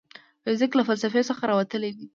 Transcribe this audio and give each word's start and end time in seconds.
فزیک 0.43 0.71
له 0.75 0.83
فلسفې 0.87 1.21
څخه 1.29 1.43
راوتلی 1.51 1.91
دی. 1.97 2.05